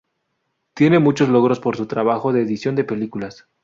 Tiene 0.73 0.97
muchos 0.97 1.29
logros 1.29 1.59
por 1.59 1.77
su 1.77 1.85
trabajo 1.85 2.33
de 2.33 2.41
edición 2.41 2.75
de 2.75 2.83
películas. 2.85 3.45